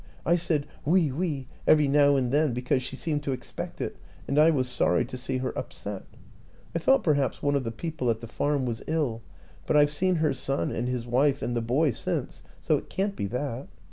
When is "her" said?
5.37-5.55, 10.15-10.33